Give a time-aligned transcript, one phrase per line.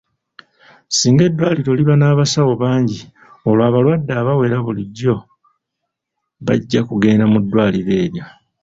[0.97, 2.99] Singa eddwaliro liba n'abasawo bangi
[3.47, 5.15] olwo abalwadde abawera bulijjo
[6.45, 8.23] bajja kugenda mu ddwaliro eryo.